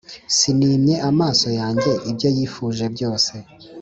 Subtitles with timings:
[0.37, 3.33] sinimye amaso yanjye ibyo yifuje byose